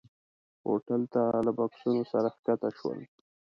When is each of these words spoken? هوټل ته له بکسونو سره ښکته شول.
هوټل 0.67 1.01
ته 1.13 1.21
له 1.45 1.51
بکسونو 1.57 2.03
سره 2.11 2.27
ښکته 2.35 2.69
شول. 2.77 2.99